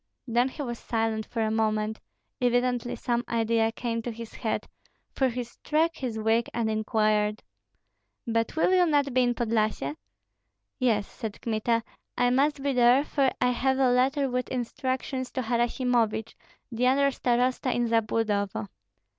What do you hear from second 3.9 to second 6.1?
to his head, for he struck